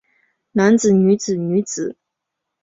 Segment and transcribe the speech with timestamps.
[0.53, 1.95] 男子女子女子